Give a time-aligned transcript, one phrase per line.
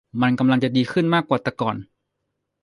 [0.21, 1.77] มันกำลังจะดีขึ้นมากกว่าแต่ก่อน